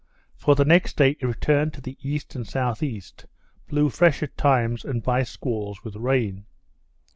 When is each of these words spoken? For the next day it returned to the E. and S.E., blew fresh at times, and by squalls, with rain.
For 0.35 0.55
the 0.55 0.65
next 0.65 0.97
day 0.97 1.11
it 1.11 1.21
returned 1.27 1.73
to 1.75 1.79
the 1.81 1.95
E. 2.01 2.19
and 2.33 2.47
S.E., 2.55 3.03
blew 3.67 3.89
fresh 3.89 4.23
at 4.23 4.35
times, 4.35 4.83
and 4.83 5.03
by 5.03 5.21
squalls, 5.21 5.83
with 5.83 5.95
rain. 5.95 6.47